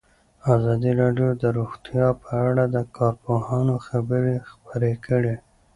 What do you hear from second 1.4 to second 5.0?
د روغتیا په اړه د کارپوهانو خبرې خپرې